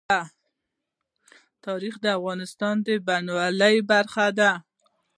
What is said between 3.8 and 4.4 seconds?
برخه